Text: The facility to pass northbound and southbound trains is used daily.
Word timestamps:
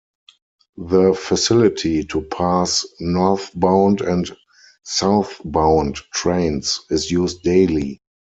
The 0.79 1.13
facility 1.13 2.03
to 2.05 2.21
pass 2.23 2.87
northbound 2.99 4.01
and 4.01 4.35
southbound 4.81 5.97
trains 6.11 6.81
is 6.89 7.11
used 7.11 7.43
daily. 7.43 8.01